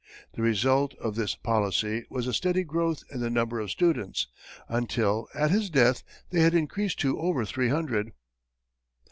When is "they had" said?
6.31-6.55